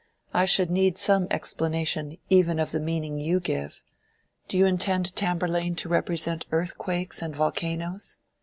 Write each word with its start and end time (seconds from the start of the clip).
"I 0.33 0.45
should 0.45 0.71
need 0.71 0.97
some 0.97 1.27
explanation 1.29 2.17
even 2.27 2.57
of 2.57 2.71
the 2.71 2.79
meaning 2.79 3.19
you 3.19 3.39
give. 3.39 3.83
Do 4.47 4.57
you 4.57 4.65
intend 4.65 5.15
Tamburlaine 5.15 5.75
to 5.75 5.89
represent 5.89 6.47
earthquakes 6.51 7.21
and 7.21 7.35
volcanoes?" 7.35 8.17